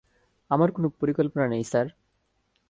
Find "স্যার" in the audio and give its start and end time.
1.63-1.87